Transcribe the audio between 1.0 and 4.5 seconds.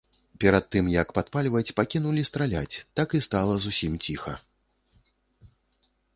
падпальваць, пакінулі страляць, так і стала зусім ціха.